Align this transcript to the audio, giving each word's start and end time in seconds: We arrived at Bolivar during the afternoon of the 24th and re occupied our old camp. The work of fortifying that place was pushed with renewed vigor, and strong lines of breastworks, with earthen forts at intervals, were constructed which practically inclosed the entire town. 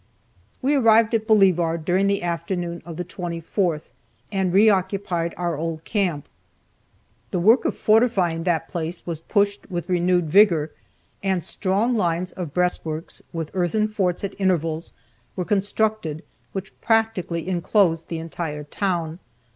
We 0.63 0.73
arrived 0.73 1.13
at 1.13 1.27
Bolivar 1.27 1.77
during 1.77 2.07
the 2.07 2.23
afternoon 2.23 2.81
of 2.85 2.97
the 2.97 3.05
24th 3.05 3.83
and 4.31 4.51
re 4.51 4.67
occupied 4.67 5.35
our 5.37 5.55
old 5.55 5.83
camp. 5.83 6.27
The 7.29 7.37
work 7.37 7.65
of 7.65 7.77
fortifying 7.77 8.43
that 8.45 8.67
place 8.67 9.05
was 9.05 9.19
pushed 9.19 9.69
with 9.69 9.89
renewed 9.89 10.27
vigor, 10.27 10.71
and 11.21 11.43
strong 11.43 11.95
lines 11.95 12.31
of 12.31 12.51
breastworks, 12.51 13.21
with 13.31 13.51
earthen 13.53 13.87
forts 13.87 14.23
at 14.23 14.33
intervals, 14.41 14.93
were 15.35 15.45
constructed 15.45 16.23
which 16.51 16.73
practically 16.81 17.47
inclosed 17.47 18.07
the 18.07 18.17
entire 18.17 18.63
town. 18.63 19.19